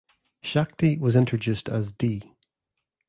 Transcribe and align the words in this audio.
Shakti 0.41 0.97
was 0.97 1.15
introduced 1.15 1.69
as 1.69 1.91
'D. 1.91 2.33